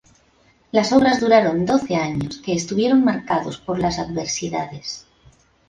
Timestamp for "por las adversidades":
3.59-5.05